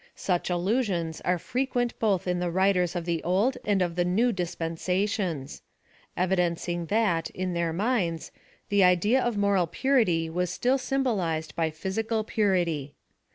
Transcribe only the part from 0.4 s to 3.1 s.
allusions are frequent both in the writers of